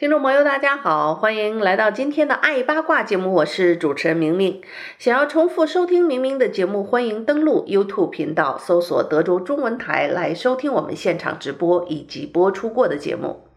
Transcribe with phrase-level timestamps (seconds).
[0.00, 4.62] 听众朋友，大家好，欢迎来到今天的爱八卦节目，我是主持人明明。
[4.98, 13.49] 想要重复收听明明的节目，欢迎登录 YouTube 频道，搜索德州中文台来收听我们现场直播以及播出过的节目。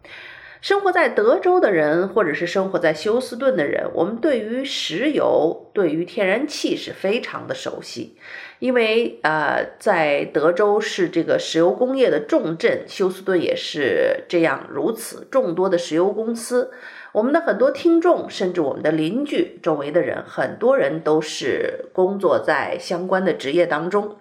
[0.64, 8.16] 生活在德州的人，或者是生活在休斯顿的人，我们对于石油、对于天然气是非常的熟悉，
[8.60, 16.70] 因为呃，在德州是这个石油工业的重镇，休斯顿也是这样如此众多的石油公司。
[17.12, 24.16] 我们的很多听众，甚至我们的邻居、周围的人，很多人都是工作在相关的职业当中。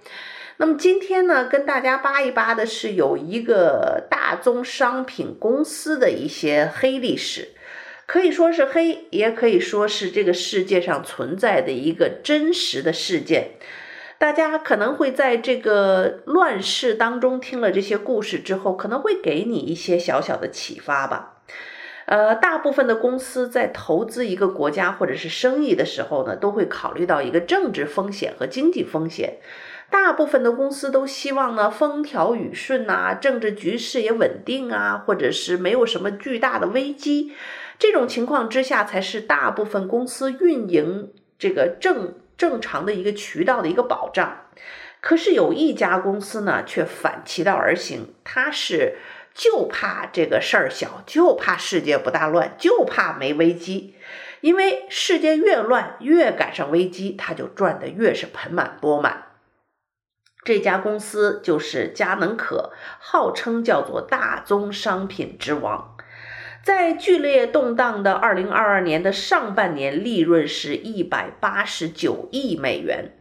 [0.58, 7.50] 那么今天呢，跟大家扒一扒的是有一个大宗商品公司的一些黑历史，
[8.06, 13.52] 可以说是黑，也可以说是这个世界上存在的一个真实的事件。
[14.20, 21.42] 大家可能会在这个乱世当中听了这些故事之后，可能会给你一些小小的启发吧。
[22.06, 29.40] 呃，大部分的公司在投资一个国家或者是生意的时候呢，都会考虑到一个政治风险和经济风险。
[29.94, 37.32] 大部分的公司都希望呢，风调雨顺呐，政治局势也稳定啊，或者是没有什么巨大的危机，
[37.78, 44.48] 这种情况之下才是大部分公司运营这个正正常的一个渠道的一个保障。
[45.00, 48.98] 可是有一家公司呢，却反其道而行，它是
[49.36, 53.94] 就怕这个事儿小，就怕世界不大乱，就怕没危机，
[54.42, 59.26] 因为世界越乱，越赶上危机，它就赚得越是盆满钵满。
[60.44, 65.96] 这家公司就是嘉能可，号称叫做大宗商品之王。
[66.64, 73.12] 在剧烈动荡的二零二二年的上半年，利润是一百八十九亿美元。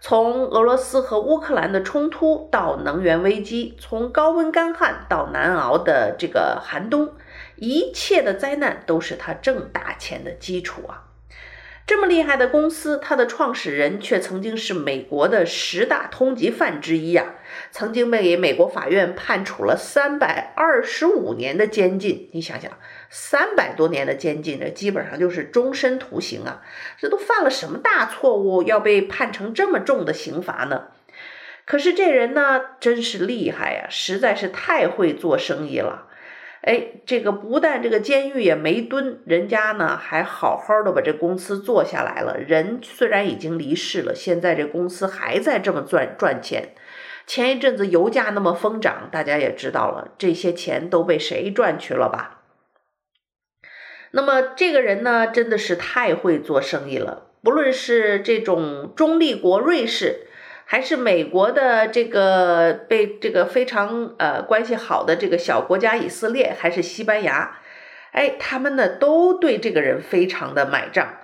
[0.00, 7.12] 从俄罗斯和乌克兰的冲突到能源危机，从高温干旱到难熬的这个寒冬，
[7.56, 11.09] 一切的灾难都是他挣大钱的基础啊。
[11.90, 17.34] 这么厉害的公司，它的创始人却曾经是美国的十大通缉犯之一啊！
[17.72, 22.30] 曾经被美国法院判处了三百二十五年的监禁。
[22.32, 22.70] 你想想，
[23.08, 26.62] 三百多年的监禁，这基本上就是终身徒刑啊！
[26.96, 30.90] 这都犯了什么大错误，要被判成这么重的刑罚呢？
[31.64, 36.06] 可是这人呢，真是厉害呀，实在是太会做生意了。
[36.62, 42.36] 哎，这个不但这个监狱也没蹲，人家呢还好好的把这公司做下来了。
[42.38, 46.74] 人虽然已经离世了，现在这公司还在这么赚赚钱。
[47.26, 52.42] 前一阵子油价那么疯涨，大家也知道了，这些钱都被谁赚去了吧？
[54.10, 57.30] 那么这个人呢，真的是太会做生意了。
[57.42, 60.26] 不论是这种中立国瑞士。
[60.72, 67.58] 还是美国的这个被这个非常呃关系好的这个小国家以色列，还是西班牙，
[68.12, 71.16] 哎，他们呢都对这个人非常的买账，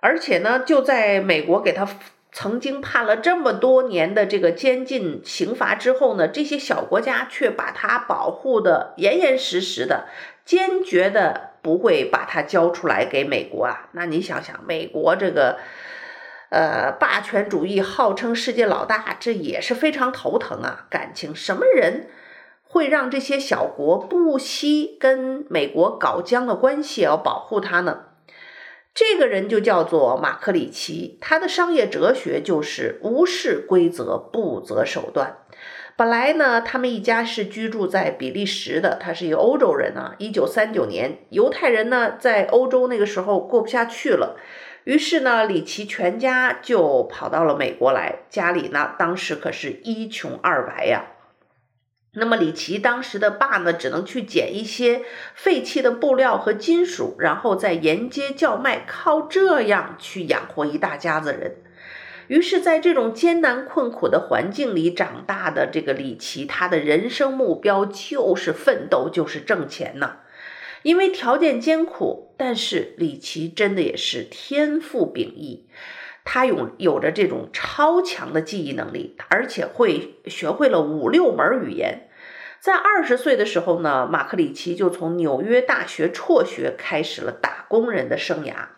[0.00, 1.88] 而且呢，就在美国给他
[2.30, 10.08] 曾经判了这么多年的这个监禁刑罚之后呢，这些小国家却把他保护得严严实实的，
[10.44, 13.88] 坚决的不会把他交出来给美国啊。
[13.92, 15.56] 那你想想，美国这个。
[16.50, 20.86] 呃，霸权主义号称世界老大，这也是非常头疼啊！
[20.88, 22.08] 感情什么人
[22.62, 28.04] 会让这些小国不惜跟美国搞僵的关系，要保护他呢？
[28.94, 35.36] 这个人就叫做马克里奇，他的商业哲学就是无视规则，不择手段。
[35.96, 40.14] 本来呢，他们一家是居住在比利时的，他是一个欧洲人啊。
[40.18, 44.36] 一九三九年，犹太人呢在欧洲那个时候过不下去了。
[44.88, 51.08] 于是呢，李奇全家就跑到了美国来，家里呢当时可是一穷二白呀。
[52.14, 55.02] 那么李奇当时的爸呢，只能去捡一些
[55.34, 61.56] 废弃的布料和金属，然后再沿街叫卖，靠这样去养活一大家子人。
[62.28, 70.20] 于是，在这种艰难困苦的环境里长大的这个李奇，他的人生目标就是奋斗，就是挣钱呐。
[70.82, 75.66] 因为条件艰苦，但是里奇真的也是天赋秉异，
[76.24, 82.08] 他有有着这种超强的记忆能力，而且会学会了五六门语言。
[82.60, 88.68] 在二十岁的时候呢，马克里奇就从纽约大学辍学，开始了打工人的生涯。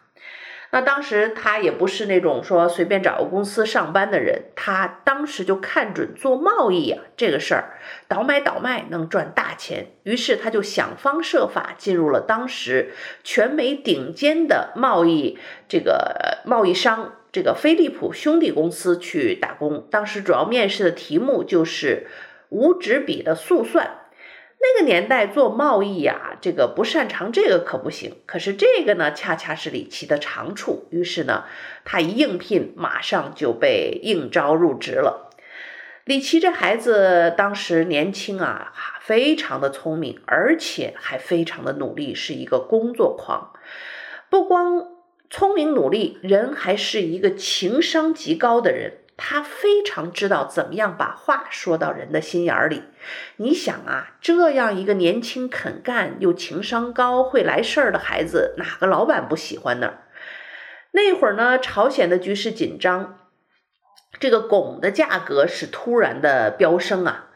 [0.73, 7.80] 那当时他也不是那种说随便找个公司上班的人，他当时就看准做贸易啊这个事儿，
[8.11, 12.93] 倒买倒卖能赚大钱，于是他就想方设法进入了当时
[13.23, 19.87] 全美顶尖的贸易这个贸易商这个菲利普兄弟公司去打工。
[19.93, 22.09] 当时主要面试的题目就是
[22.49, 23.99] 无纸笔的速算。
[24.63, 28.17] 那个年代做贸易呀，这个不擅长这个可不行。
[28.27, 30.89] 可是这个呢，恰恰是李琦的长处。
[30.91, 31.45] 于是呢，
[31.85, 35.30] 他一应聘，马上就被应召入职了。
[36.05, 43.53] 李琦这孩子当时年轻啊，非常的聪明，而且还非常的努力，是一个工作狂。
[44.29, 44.89] 不光
[45.29, 48.95] 聪明努力，人还是一个情商极高的人。
[49.23, 52.85] 他非常知道怎么样把话说到人的心眼里。
[53.37, 59.93] 你想啊，这样一个年轻肯干又情商高、会来事儿的孩子，哪个老板不喜欢呢？
[60.93, 63.20] 那会儿呢，朝鲜的局势紧张，
[64.19, 67.29] 这个汞的价格是突然的飙升啊。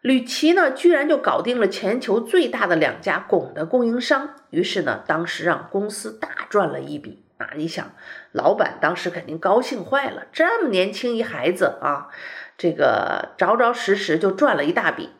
[0.00, 7.24] 吕琦呢，居然就搞定了全球最大的两家汞的供应商，于是呢，当时让公司大赚了一笔。
[7.36, 7.90] 啊，你想，
[8.30, 12.08] 老板当时肯定高兴坏了，这么年轻一孩子啊，
[12.56, 15.10] 这个着着实实就赚了一大笔。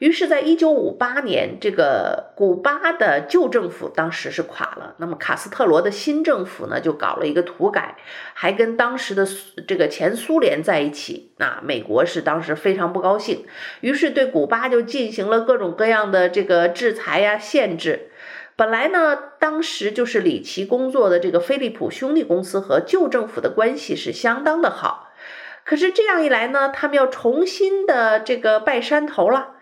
[0.00, 7.98] 于是，在一九五八年，这个古巴的旧政府当时是垮了，那么卡斯特罗的新政府呢，就搞了一个土改，
[8.32, 9.28] 还跟当时的
[9.68, 11.32] 这个前苏联在一起。
[11.36, 13.44] 那美国是当时非常不高兴，
[13.82, 18.10] 于是对古巴就进行了各种各样的这个制裁呀、限制。
[18.56, 25.10] 本来呢，当时就是李琦工作的这个飞利浦兄弟公司和旧政府的关系是相当的好，
[25.62, 29.56] 可是这样一来呢，他们要重新的这个拜山头了。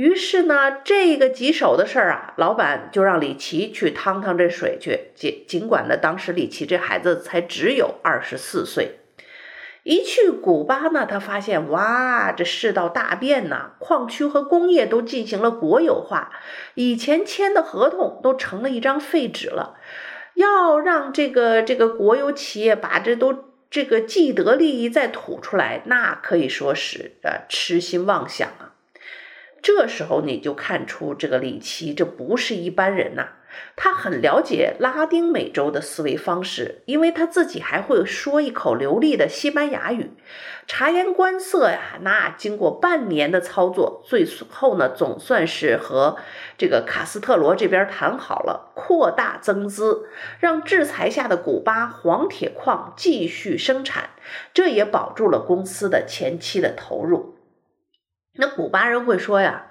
[0.00, 5.10] 于是呢，这个棘手的事儿啊，老板就让李琦去趟趟这水去。
[5.14, 9.00] 尽尽管呢，当时李琦这孩子才只有二十四岁。
[9.82, 16.32] 一去古巴呢，他发现哇，这世道大变呐，矿区和工业都进行了国有化，
[16.76, 19.74] 以前签的合同都成了一张废纸了。
[20.32, 28.69] 要让这个这个国有企业把这都这个既得利益再吐出来，那可以说是呃痴心妄想啊。
[29.62, 33.28] 这时候你就看出这个李琦这不是一般人呐。
[33.74, 40.12] 他很了解拉丁美洲的思维方式，因为他自己还会说一口流利的西班牙语。
[40.68, 46.16] 察言观色呀，那经过半年的操作，最后呢，总算是和
[46.56, 50.06] 这个卡斯特罗这边谈好了，扩大增资，
[50.38, 54.10] 让制裁下的古巴黄铁矿继续生产，
[54.54, 57.39] 这也保住了公司的前期的投入。
[58.34, 59.66] 那古巴人会说呀。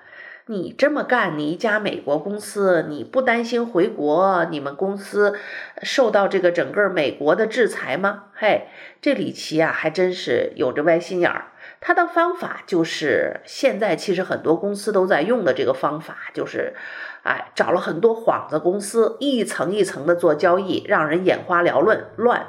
[0.52, 5.38] 你这么干，你一家美国公司，你不担心回国你们公司
[5.84, 8.24] 受到这个整个美国的制裁吗？
[8.34, 8.64] 嘿，
[9.00, 11.52] 这李琦啊，还真是有着歪心眼儿。
[11.80, 16.74] 他的方法就是现在其实很多公司都在用的这个方法，就是，
[17.22, 22.48] 哎，找了很多幌子公司，一层一层的做交易，让人眼花缭乱乱。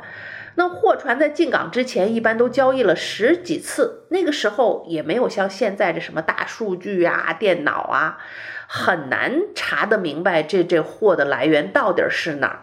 [0.57, 4.07] 那货船在进港之前，一般都交易了十几次。
[4.11, 8.19] 那个时候也没有像现在这什么大数据啊、电脑啊，
[8.67, 12.63] 很难查得明白这这货的来源到底是哪儿。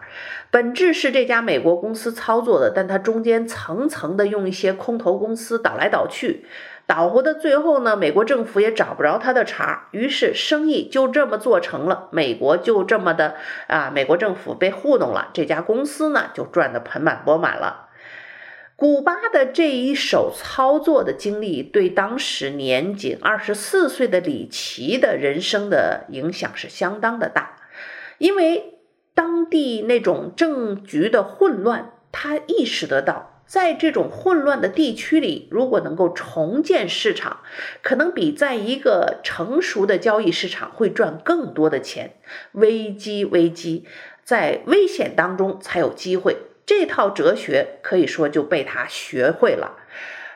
[0.50, 6.46] 本质是这家美国公司操作的，但它中间层层的用一些空头公司倒来倒去，
[6.88, 12.08] 倒乎的最后呢，美国政府也找不着他的茬，于是生意就这么做成了。
[12.12, 13.34] 美国就这么的
[13.66, 17.90] 啊，美国政府被糊弄了，这家公司呢就赚得盆满钵满了。
[18.74, 27.56] 古巴的这一手操作的经历，对当时年仅二十四岁的李琦的人生的影响是相当的大，
[28.16, 28.78] 因为
[29.14, 37.40] 当地那种政局的混乱，他意识得到，在这种混乱的地区里，如果能够重建市场，
[37.82, 42.12] 可能比在一个成熟的交易市场会赚更多的钱。
[42.52, 43.86] 危机危机，
[44.22, 46.36] 在危险当中才有机会。
[46.66, 49.78] 这套哲学可以说就被他学会了，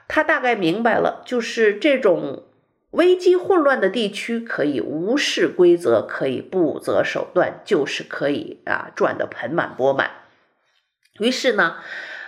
[0.09, 2.45] 他大概明白了，就是这种
[2.92, 10.11] 危机混乱的地区可以无视规则，可以不择手段，就是可以啊赚得盆满钵满。
[11.19, 11.76] 于是呢，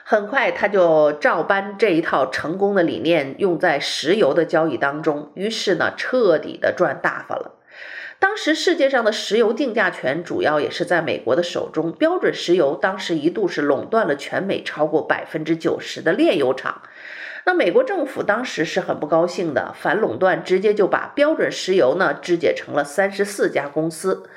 [0.07, 7.53] 很快他就照搬这一套成功的理念用在石油的交易当中，于是呢，彻底的赚大发了。
[8.19, 16.83] 当时世界上的石油定价权主要也是在美国的手中，标准石油当时一度是垄断了全美超过百分之九十的炼油厂。
[17.47, 24.29] 那美国政府当时是很不高兴的，反垄断直接就把标准石油呢肢解成了三十四家公司。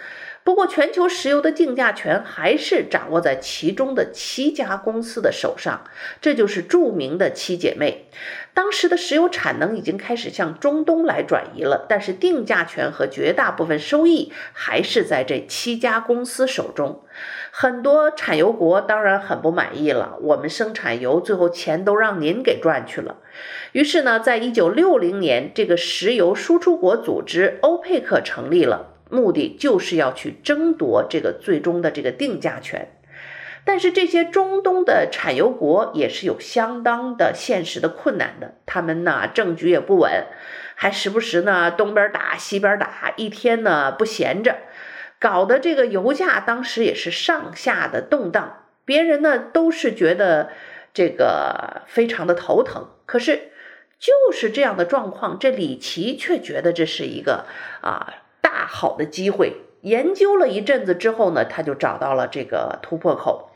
[0.47, 5.83] 不过，全球石油的竞价权还是掌握在其中的七家公司的手上，
[6.21, 8.05] 这就是著名的七姐妹。
[8.53, 17.03] 当时的石油产能已经开始向中东来转移了，但是定价权和绝大部分收益还是在这七家公司手中。
[17.51, 23.17] 很多产油国当然很不满意了，我们生产油，最后钱都让您给赚去了。
[23.73, 28.93] 于是呢，在一九六零年，这个石油输出国组织欧佩克成立了。
[29.09, 32.91] 目的就是要去争夺这个最终的这个定价权，
[33.63, 40.25] 但是这些中东的产油国也是有相当的现实的困难的，他们呢政局也不稳，
[40.75, 44.57] 还时不时呢东边打西边打，一天呢不闲着，
[45.19, 50.49] 搞得这个油价当时也是上下的动荡，别人呢都是觉得
[50.93, 53.51] 这个非常的头疼，可是
[53.99, 57.45] 就是这样的状况，这李琦却觉得这是一个
[57.81, 58.23] 啊。
[58.57, 63.51] 大好的机会，研究了一阵子之后呢，他就找到了这个突破口。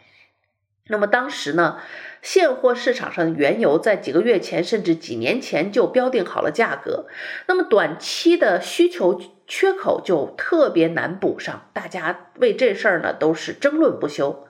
[0.90, 1.80] 那么当时呢，
[2.22, 7.08] 现货市场上的原油在几个月前甚至几年前就标定好了价格，
[7.48, 14.46] 那么短期的需求缺口就特别难补上，大家为这事儿呢都是争论不休。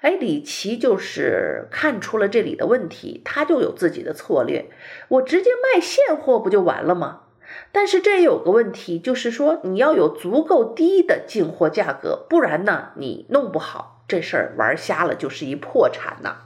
[0.00, 4.70] 哎，李琦就是看出了这里的问题，他就有自己的策略，
[5.08, 7.24] 我直接卖现货不就完了吗？
[7.72, 16.38] 但是这有个问题，就是说你要有足够低的进货价格，不然呢，你弄不好这事儿玩瞎了，就是一破产呐。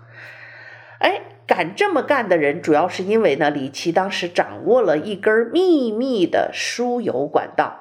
[0.99, 7.81] 哎，敢这么干的人，主要是因为呢，李琦当时掌握了一根秘密的输油管道。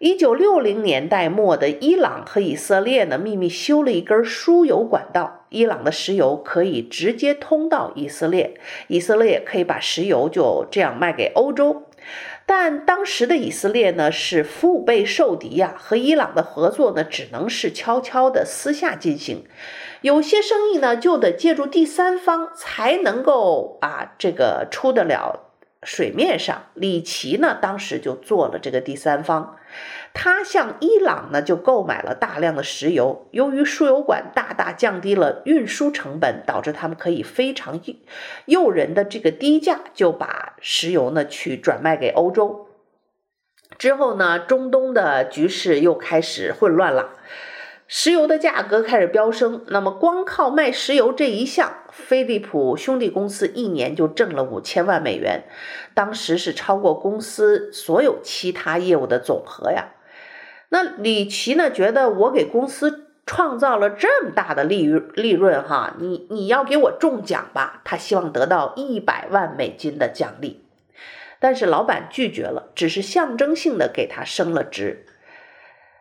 [0.00, 8.58] 一九六零年代末的伊朗和以色列呢，秘密修了一根输油管道，伊朗的石油可以直接通到以色列，
[8.88, 11.84] 以色列可以把石油就这样卖给欧洲。
[12.46, 19.44] 但当时的以色列呢，是腹背受敌呀，和伊朗的合作呢，只能是悄悄的私下进行，
[20.02, 26.66] 有些生意呢，就得借助第三方才能够啊，这个出得了水面上。
[26.74, 29.56] 李琦呢，当时就做了这个第三方。
[30.16, 37.78] 他向伊朗呢就购买了大量的石油，由于输油管大大降低了运输成本，导致他们可以非常
[38.46, 42.68] 诱人的这个低价就把石油呢去转卖给欧洲。
[43.76, 47.10] 之后呢，中东的局势又开始混乱了，
[47.88, 49.64] 石油的价格开始飙升。
[49.66, 55.42] 那么光靠卖石油这一项，飞利浦兄弟公司一年就挣了五千万美元，
[55.92, 59.88] 当时是超过公司所有其他业务的总和呀。
[60.74, 67.80] 那李琦呢，觉得我给公司创造了这么大的利利润哈，你你要给我中奖吧？
[67.84, 70.64] 他希望得到一百万美金的奖励，
[71.38, 75.06] 但是老板拒绝了，只是象征性的给他升了职。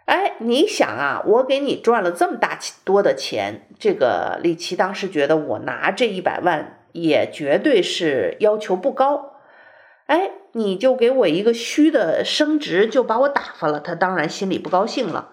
[0.06, 9.33] 哎，你想啊，我给你赚了这么大多的钱，这个李琦当时觉得我拿这一百万也绝对是要求不高。
[10.07, 10.31] 哎。
[10.55, 15.31] 你就给我一个虚的升职，就把我打发了，他当然心里不高兴了。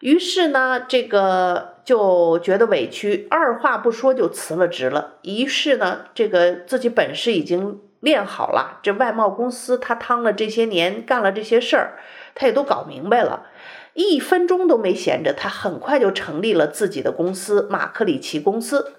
[0.00, 5.16] 于是呢，这个就觉得委屈，二话不说就辞了职了。
[5.20, 11.98] 于是呢，这个自己本事已经练好了，这外贸公司他趟了这些年，干了这些事儿，
[12.34, 13.48] 他也都搞明白了，
[13.92, 15.34] 一分钟都没闲着。
[15.34, 18.94] 他很快就成立了自己的公司——马克里奇公司。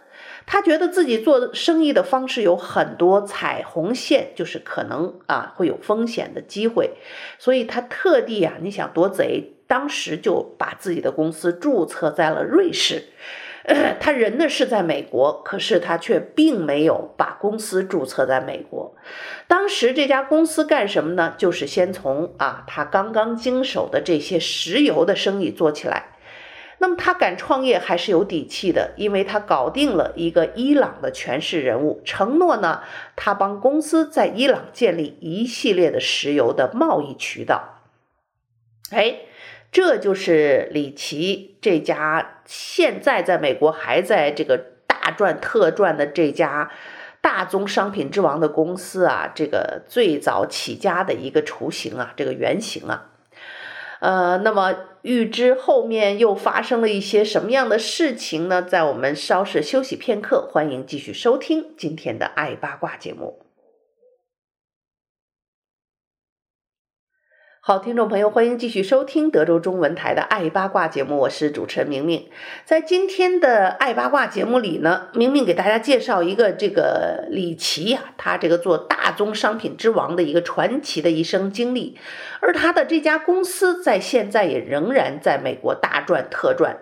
[0.47, 6.91] 他觉得自己做生意的方式有很多踩红线，就是可能啊会有风险的机会，
[7.37, 13.09] 所以他特地啊，你想多贼，当时就把自己的公司注册在了瑞士。
[13.99, 18.95] 他人呢是在美国，可是他却并没有把公司注册在美国。
[19.45, 21.35] 当时这家公司干什么呢？
[21.37, 26.16] 就是先从啊他刚刚经手的这些石油的生意做起来。
[26.79, 32.81] 那么他敢创业还是有底气的，因为他搞定了一个伊朗的权势人物，承诺呢，
[33.15, 37.81] 他帮公司在伊朗建立一系列的石油的贸易渠道。
[38.91, 39.21] 哎，
[39.71, 46.71] 这就是李琦这家现在在美国还在这个大赚特赚的这家
[47.21, 53.09] 大宗商品之王的公司啊，这个最早起家的一个雏形啊，这个原型啊。
[53.99, 58.61] 呃，那么预知后面又发生了一些什么样的事情呢？
[58.61, 63.46] 在我们稍事休息片刻，欢迎继续收听今天的爱八卦节目。
[67.67, 72.29] 好，听众朋友，欢迎继续收听德州中文台的《爱八卦》节目，我是主持人明明。
[72.63, 81.97] 在今天的《爱八卦》节目里呢，明明给大家介绍一个这个李琦呀，他这个做大宗商品之王的一个传奇的一生经历，
[82.39, 86.77] 而他的这家公司在现在也仍然在美国大赚特赚。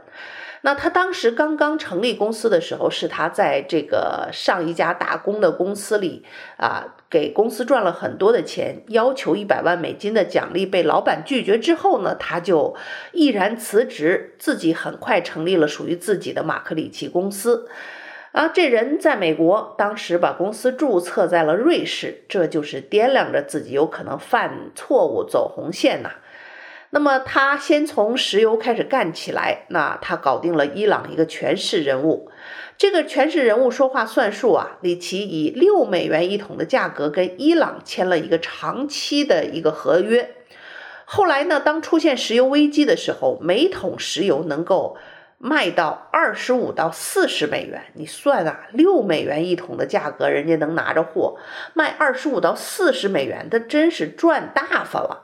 [0.65, 6.25] 那他当时刚刚成立公司的时候，是他在这个上一家打工的公司里
[6.57, 12.75] 啊，给公司赚了很多的钱，要求一百万美金的奖励被老板拒绝之后呢，他就
[13.13, 17.69] 毅然辞职，自己很快成立了属于自己的马克里奇公司。
[18.31, 26.09] 啊，这人在美国，当时把公司注册在了瑞士，这就是掂量着自己有可能犯错误、走红线呐。
[26.95, 32.31] 那么他先从石油开始干起来，那他搞定了伊朗一个权势人物，
[32.77, 34.77] 这个权势人物说话算数啊。
[34.79, 40.35] 李琦以六美元一桶的价格跟伊朗签了一个长期的一个合约。
[41.03, 44.95] 后来呢，当出现石油危机的时候，每桶石油能够
[45.37, 47.87] 卖到二十五到四十美元。
[47.95, 51.35] 你算啊，六美元一桶的价格，人家能拿着货
[51.73, 55.23] 卖二十五到四十美元，他真是赚大发了。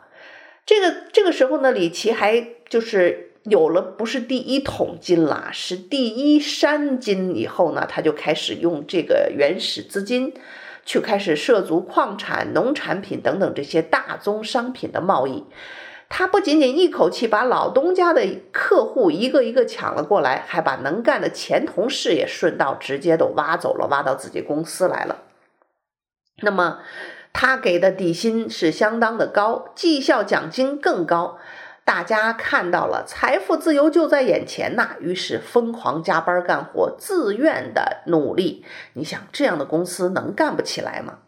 [0.65, 7.35] 这个这个时候呢，李琦还就是有了不是第一桶金啦，是第一山金。
[7.35, 10.33] 以后呢，他就开始用这个原始资金，
[10.85, 15.43] 去开始涉足矿产、农产品等等这些大宗商品的贸易。
[16.07, 25.23] 他不仅仅一口气把老东家的客户一个一个抢了过来，还把能干的前同事也顺道直接都挖走了，挖到自己公司来了。
[26.41, 26.79] 那么。
[27.33, 31.37] 他给的底薪是相当的高，绩效奖金更高，
[31.83, 38.63] 大家看到了财富自由就在眼前呐，于是疯狂加班干活，自愿的努力。
[38.93, 41.19] 你想这样的公司能干不起来吗？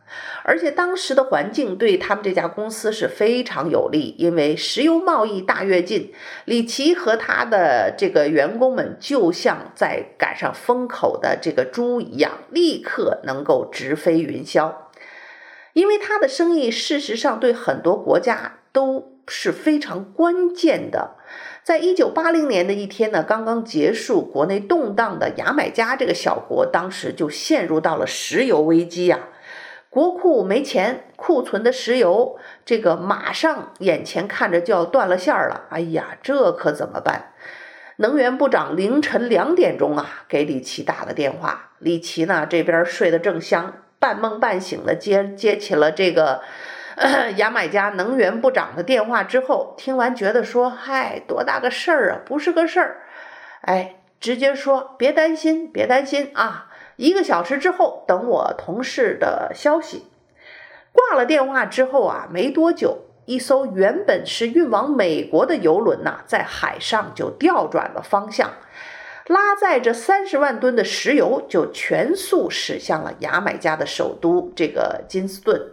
[0.43, 6.13] 而且当时的环境对他们这家公司是非常有利，因为石油贸易大跃进，
[6.45, 14.71] 李琦和他的这个员工们就像在赶上风口的这个猪一样，立刻能够直飞云霄。
[15.73, 21.15] 因为他的生意，事实上对很多国家都是非常关键的。
[21.63, 29.29] 在一九八零年的一天呢，刚刚结束国内动荡的牙买加这个小国，当时就陷入到了石油危机呀，
[29.89, 35.67] 国库没钱，库存的石油这个马上眼前看着就要断了线了。
[35.69, 37.33] 哎呀，这可怎么办？
[37.97, 41.71] 能源部长凌晨两点钟啊，给李琦打了电话。
[41.79, 43.75] 李琦呢，这边睡得正香。
[44.03, 46.41] 半梦半醒的接接起了这个，
[47.37, 52.97] 牙买加能源部长的电话之后，听完觉得说：“嗨，多大个事儿啊，不是个事儿。”
[53.63, 60.07] 哎，直接说：“别担心，别担心啊，一个小时之后等我同事的消息。”
[60.91, 68.51] 挂了电话之后啊，没多久，一艘原本是运往美国的游轮呐，在海上就调转了方向。
[69.27, 75.71] 拉载着三十万吨的石油，就全速驶向了牙买加的首都这个金斯顿。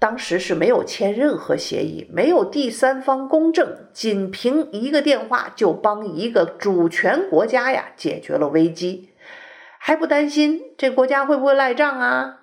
[0.00, 9.10] 当时是没有签任何协议，没有第三方公证，仅凭一个电话就帮一个主权国家呀解决了危机，
[9.78, 12.40] 还不担心这国家会不会赖账啊？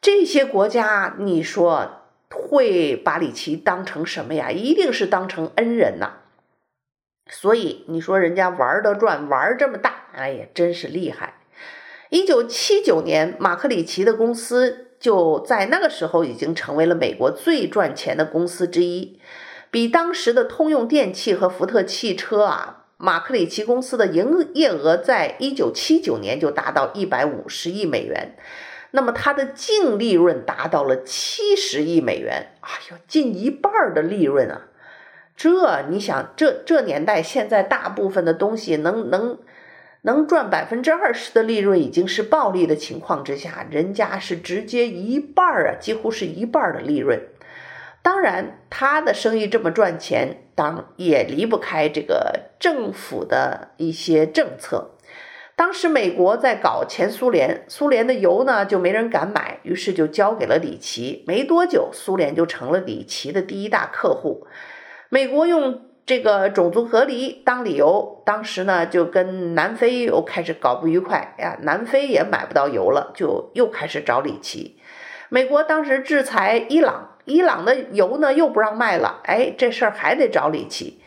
[0.00, 4.52] 这些国家，你说会把里奇当成什么呀？
[4.52, 6.19] 一定是当成恩人呐。
[7.30, 11.34] 所以你说人家玩得转，玩这么大，哎呀，真是厉害。
[12.08, 19.20] 一九七九年，马克里奇的公司就在那个时候已经成为了美国最赚钱的公司之一，
[19.70, 28.36] 比当时的通用电气和福特汽车啊，马克里奇公司的营业额在一九七九年就达到一百五十亿美元，
[28.90, 34.66] 那么它的净利润达到了七十亿美元，哎呦，近一半的利润啊！
[35.42, 39.38] 这你想，这这年代现在大部分的东西能能
[40.02, 47.22] 能赚百分之二十的利润，已经是暴利的情况之下，人家是直接一半啊，几乎是一半的利润。
[48.02, 54.90] 当然，他的生意这么赚钱，当也离不开这个政府的一些政策。
[55.56, 61.24] 当时美国在搞前苏联，苏联的油呢就没人敢买，于是就交给了李琦。
[61.26, 64.46] 没多久，苏联就成了李琦的第一大客户。
[65.12, 74.78] 美国用这个种族隔离当理由，当时呢就跟南非又开始搞不愉快呀，南非也买不到油了，就又开始找李琦。
[75.28, 81.00] 美国当时制裁伊朗，伊朗的油呢又不让卖了，哎，这事儿还得找李琦，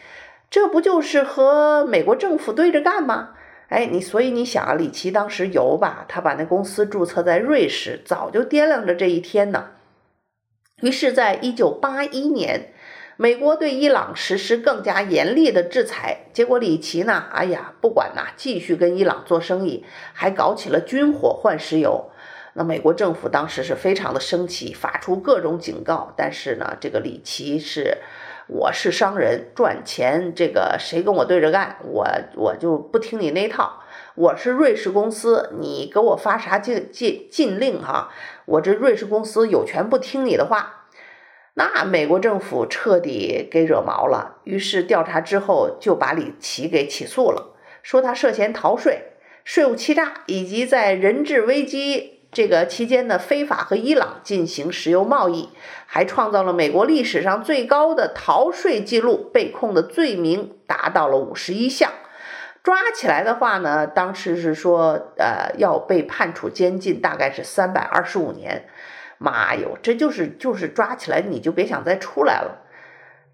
[0.49, 3.29] 这不就是和美国政府对着干吗？
[3.69, 9.71] 哎，你所以你想啊，李琦当时油吧，他把那公司注册在瑞士，早就掂量着这一天呢。
[10.81, 12.73] 于是，在一九八一年。
[13.15, 22.09] 美国对伊朗实施更加严厉的制裁，结果李奇呢，哎呀，不管呐，继续跟伊朗做生意，还搞起了军火换石油。
[22.55, 26.11] 那美国政府当时是非常的生气，发出各种警告。
[26.17, 27.99] 但是呢，这个李奇是，
[28.47, 33.83] 我是商人，赚钱，这个谁跟我对着干，我我就不听你那套。
[34.15, 38.09] 我是瑞士公司，你给我发啥禁禁禁令哈？
[38.45, 40.82] 我这瑞士公司有权不听你的话。
[41.55, 49.13] 那美国政府彻底给惹毛了，于是调查之后就把李奇给起诉了，说他涉嫌逃税、
[49.43, 52.21] 税务欺诈以及在人质危机。
[52.31, 55.49] 这个期间呢，非法和伊朗进行石油贸易，
[55.85, 61.91] 还创造了美国历史上最高的逃税记录，被控的罪名达到了五十一项。
[62.63, 68.65] 抓起来的话呢，当时是说，呃，要被判处监禁，大概是三百二十五年。
[69.23, 72.59] 妈哟，这就是就是抓起来你就别想再出来了。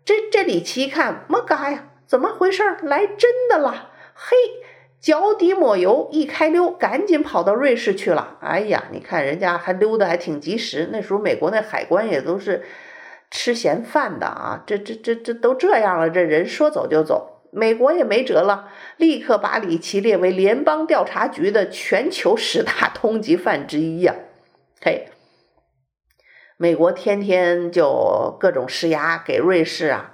[0.05, 2.63] 这这李奇一看，么嘎呀，怎么回事？
[2.83, 4.37] 来真的了，嘿。
[5.01, 8.35] 脚底抹油，一开溜，赶紧跑到瑞士去了。
[8.41, 10.89] 哎呀，你看人家还溜得还挺及时。
[10.91, 12.65] 那时候美国那海关也都是
[13.31, 17.39] 吃闲饭的啊，这这这这都这样了，这人说走就走。
[17.51, 24.13] 美国也没辙了，立刻把李奇列为联邦调查局的全球十大通缉犯之一呀。
[24.81, 25.07] 嘿，
[26.61, 30.11] 美国天天就各种施压给瑞士啊。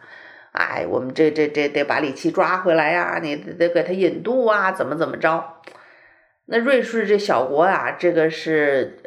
[0.52, 3.20] 哎，我们这这这得把李奇抓回来呀！
[3.20, 5.44] 你得得给他引渡啊，怎么怎么着？
[6.46, 9.00] 那瑞士这小国啊，这个是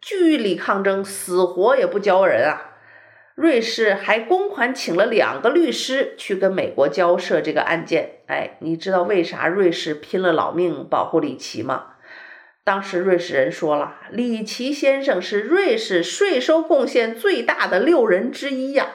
[0.00, 2.70] 据理抗争，死活也不交人啊。
[3.34, 8.20] 瑞士还公款请了两个律师去跟美国交涉这个案件。
[8.28, 11.93] 哎，你知道为啥瑞士拼了老命保护李奇吗？
[12.64, 18.86] 当时瑞士人说了，李奇先生是瑞士税收贡献最大的六人之一呀。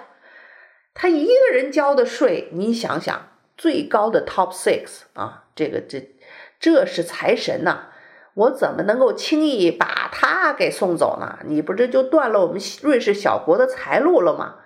[0.96, 6.16] 他一个人交的税，你想想，最高的 top six 啊，这个这
[6.60, 7.90] 这是财神呐，
[8.34, 11.38] 我怎么能够轻易把他给送走呢？
[11.46, 14.59] 你不这就断了我们瑞士小国的财路了吗？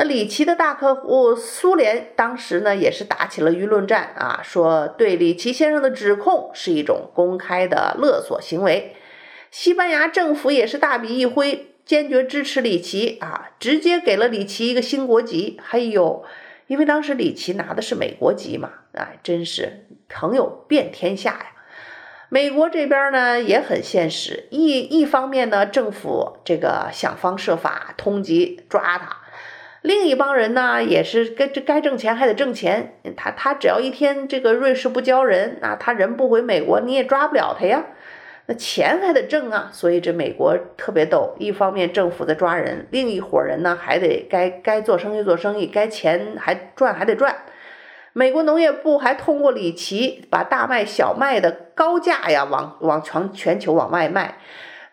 [0.00, 8.96] 那李奇的大客户苏联当时呢，也是打起了舆论战啊，说对李奇先生的指控是一种公开的勒索行为。
[9.50, 11.66] 西班牙政府也是大笔一挥。
[11.84, 15.60] 坚决支持李奇啊，直接给了李奇一个新国籍。
[15.62, 16.24] 还有，
[16.66, 21.46] 因为当时李奇拿的是美国籍嘛，哎，真是朋友遍天下呀。
[22.30, 29.16] 美国这边呢也很现实，一一方面呢，政府这个想方设法通缉抓他，
[29.82, 32.94] 另一帮人呢也是该这该挣钱还得挣钱。
[33.16, 37.84] 他他只要一天这个瑞士不交人啊，他人不回美国，你也抓不了他呀。
[38.46, 47.36] 那钱还得挣啊，所以这美国特别逗，一方面政府在抓人，另一伙人呢还得该该做生意做生意，该钱还赚还得赚。
[48.12, 54.38] 美国农业部还通过李奇把大麦、小麦的高价呀往往全全球往外卖，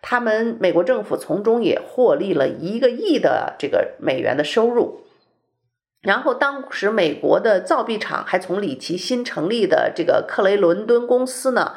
[0.09, 5.01] 他们美国政府从中也获利了一个亿的这个美元的收入。
[6.01, 11.73] 然后当时美国的造币厂还从李奇新成立的这个克雷伦敦公司呢。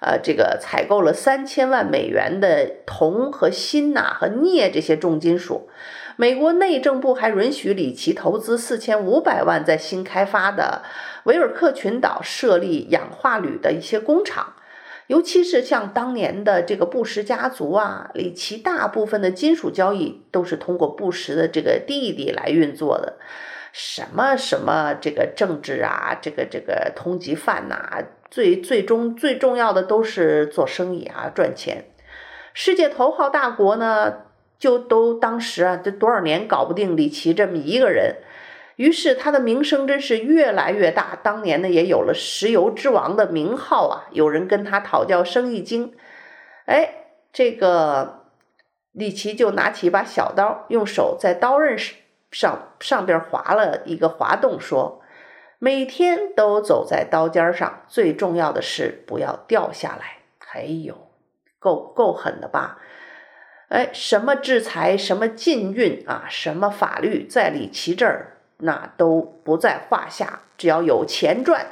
[0.00, 5.68] 呃，这个采购了三千万美元的铜和锌呐和镍这些重金属，
[6.16, 10.82] 美国内政部还允许李奇投资四千五百万在新开发的
[11.24, 14.53] 维尔克群岛设立氧化铝的一些工厂，
[15.06, 23.18] 尤其是像当年的这个布什家族啊，李奇大部分的金属交易都是通过布什的这个弟弟来运作的，
[23.72, 28.02] 什么什么这个政治啊，这个这个通缉犯呐。
[28.30, 31.84] 最最终最重要的都是做生意啊，赚钱。
[32.52, 34.12] 世界头号大国呢，
[34.58, 38.16] 就都当时啊，这多少年搞不定李奇这么一个人，
[38.76, 41.18] 于是他的名声真是越来越大。
[41.22, 44.08] 当年呢，也有了石油之王的名号啊。
[44.10, 45.94] 有人跟他讨教生意经，
[46.66, 46.94] 哎，
[47.32, 48.24] 这个
[48.92, 51.76] 李奇就拿起一把小刀，用手在刀刃
[52.30, 55.00] 上上边划了一个滑动，说。
[55.60, 60.18] 每天都走在刀尖上，最重要的是不要掉下来。
[60.52, 61.08] 哎呦，
[61.58, 62.78] 够够狠的吧？
[63.68, 68.33] 哎，什么制裁，什么禁运啊，什么法律，在李奇这儿
[68.64, 70.40] 那都不在话下。
[70.58, 71.66] 只要有钱赚。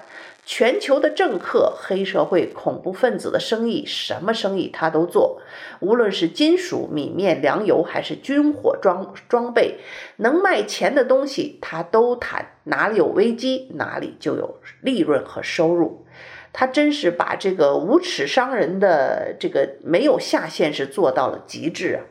[0.44, 5.40] 全球的政客、黑社会、恐怖分子的生意，什么生意他都做。
[5.78, 9.78] 无论是金属、米面、粮油，还是军火装装备，
[10.16, 12.56] 能卖钱的东西他都谈。
[12.64, 16.04] 哪里有危机，哪里就有利润和收入。
[16.52, 22.02] 他真是把这个无耻商人的这个没有下限是做到了极致啊！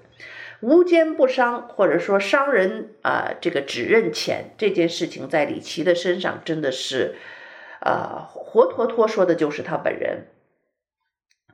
[0.61, 7.15] 无奸不商，或者说商人啊、这个只认钱这件事情，在李琦的身上真的是，
[7.81, 10.27] 呃，活脱脱说的就是他本人。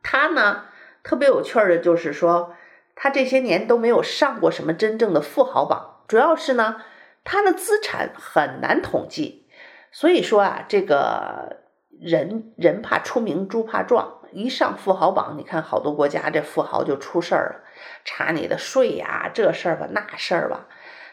[0.04, 0.66] 他呢，
[1.04, 2.54] 特别有趣儿的就是说，
[2.96, 6.82] 他这些年都没有上过什么真正的富豪榜，主要是呢，
[7.24, 9.48] 他的资产很难统计。
[9.92, 11.62] 所以说啊，这个
[12.00, 17.67] 人人怕出名，猪怕壮，一上富豪榜，你看好多国家这富豪就出事儿了，
[18.04, 20.68] 查你的税呀，这事儿吧，那事儿吧。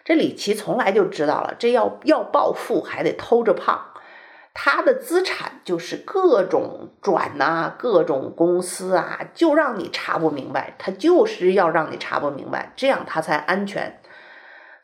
[0.05, 3.91] 这李琦从来就知道了，这要要暴富还得偷着胖。
[4.53, 14.01] 他的资产就是各种转呐、各种公司啊，就让你查不明白，他就是要让你查不明白，这样他才安全。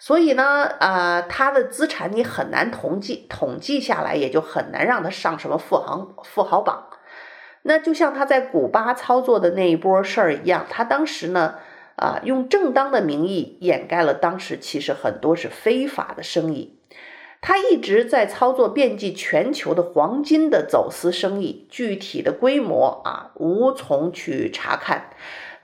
[0.01, 6.89] 所以呢，呃，他的资产你很难统计，统计下来也就很难让他上什么富豪富豪榜。
[7.63, 11.57] 那就像他在古巴操作的那一波事儿一样，他当时呢，
[12.01, 16.79] 啊、用正当的名义掩盖了当时其实很多是非法的生意。
[17.43, 25.11] 他一直在操作遍及全球的黄金的走私生意，具体的规模啊无从去查看，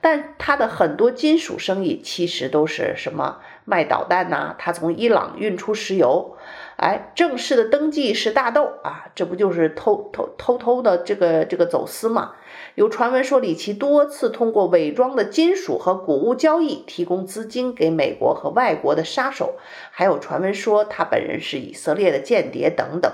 [0.03, 6.37] 但他的很多金属生意其实都是什么卖导弹呐、他从伊朗运出石油。
[6.77, 12.33] 哎，正式的登记是大豆啊，这不就是偷偷偷偷的这个这个走私吗？
[12.77, 19.55] 有传闻说李琦多次通过伪装的金属和谷物交易提供资金给美国和外国的杀手，
[19.91, 23.11] 还有传闻说他本人是以色列的间谍等等。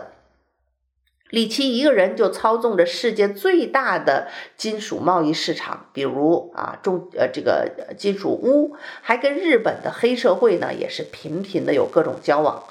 [1.31, 12.65] 李琦一个人就操纵着世界最大的金属贸易市场，比如啊中呃这个金属屋，还跟日本的黑社会呢也是频频的有各种交往。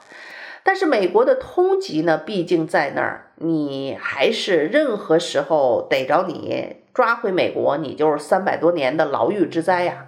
[0.63, 10.05] 但是美国的通缉呢，毕竟在那儿，你还是任何时候逮着你抓回美国，你就是三百多年的牢狱之灾呀。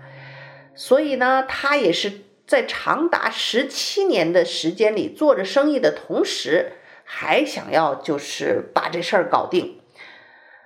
[0.75, 9.79] 所以呢，他也是在长达十七年的时间里做着生意的同时，还想要就是把这事儿搞定。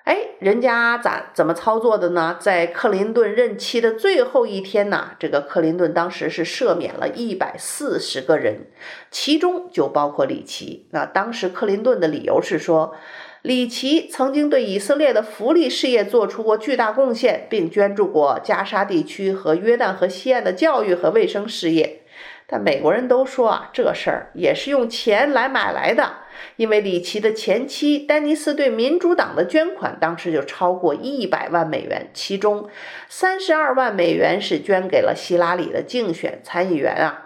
[0.08, 2.38] 哎，人家咋怎么操作的呢？
[2.40, 8.68] 在克林顿任期的最后一天呢，这个克林顿当时是赦免了一百四十个人，
[9.12, 10.88] 其中就包括李奇。
[10.92, 12.96] 那当时克林顿的理由是说，
[13.42, 22.04] 李奇曾经对以色列的福利事业做出过巨大贡献，并捐助过加沙地区和约旦河西岸的教育和卫生事业。
[22.50, 26.14] 但美国人都说啊，这事儿也是用钱来买来的。
[26.56, 32.70] 因为李琦的前妻丹尼斯对民主党的捐款当时就超过一百万美元，其中
[33.10, 37.24] 三十二万美元是捐给了希拉里的竞选参议员啊。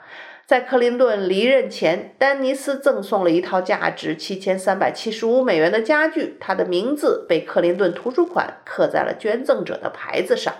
[0.48, 10.54] 在克林顿离任前，丹尼斯赠送了一套价值七千三百七十五美元的家具，他的名字被克林顿图书馆刻在了捐赠者的牌子上。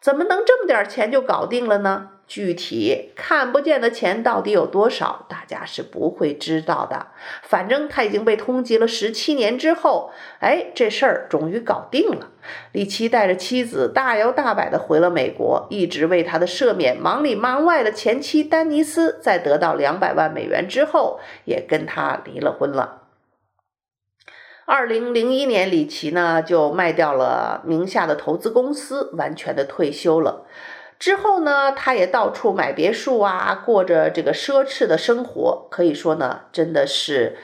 [0.00, 2.10] 怎么能这么点钱就搞定了呢？
[2.28, 7.06] 具体看不见的钱到底有多少，大家是不会知道的。
[7.42, 12.28] 反正他已经被通缉了十七年之后，哎，这事儿终于搞定了。
[12.72, 22.97] 李琦带着妻子大摇大摆地回了美国，一直为他的赦免忙里忙外的前妻丹尼斯，在得到两百万美元之后，也跟他离了婚了。
[24.70, 30.44] 二零零一年，李琦呢就卖掉了名下的投资公司，完全的退休了。
[30.98, 35.66] 之后呢，他也到处买别墅啊，过着这个奢侈的生活。
[35.70, 37.38] 可以说呢，真的是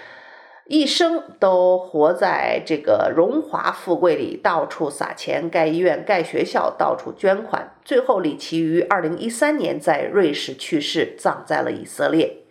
[0.66, 7.72] 一生都活在这个荣华富贵里，到处撒钱，盖医院、盖学校，到处捐款。
[7.82, 12.43] 最后，李琦于二零一三年在瑞士去世，葬在了以色列。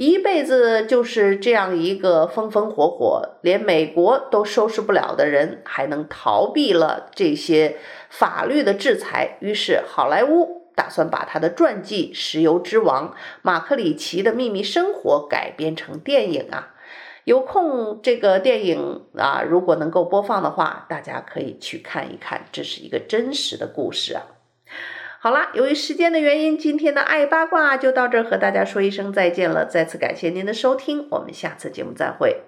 [0.00, 7.76] 一辈子就是这样一个风风火火，连美国都收拾不了的人，还能逃避了这些
[8.08, 9.36] 法律的制裁。
[9.40, 13.10] 于是，好莱坞打算把他的传记《石油之王》
[13.42, 16.74] 马克·里奇的秘密生活改编成电影啊！
[17.24, 24.22] 有空这个电影啊，如果能够播放的话，大家可以去看一看，这是一个真实的故事啊。
[25.22, 29.66] 好啦，由于时间的原因，今天的爱八卦就到这儿，和大家说一声再见了。
[29.66, 32.38] 再次感谢您的收听，我们下次节目再会。